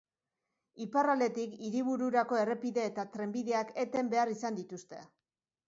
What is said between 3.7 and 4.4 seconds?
eten behar